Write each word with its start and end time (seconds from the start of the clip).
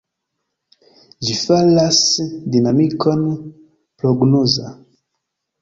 Ĝi 1.27 1.35
faras 1.41 2.01
dinamikon 2.55 3.21
prognoza. 4.03 4.77